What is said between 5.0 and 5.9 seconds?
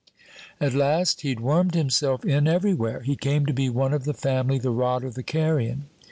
the carrion.